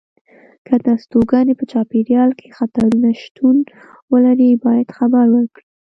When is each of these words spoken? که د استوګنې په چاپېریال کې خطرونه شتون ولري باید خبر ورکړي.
که 0.65 0.75
د 0.83 0.85
استوګنې 0.97 1.53
په 1.59 1.65
چاپېریال 1.71 2.29
کې 2.39 2.55
خطرونه 2.57 3.09
شتون 3.21 3.57
ولري 4.11 4.49
باید 4.65 4.87
خبر 4.97 5.25
ورکړي. 5.35 5.65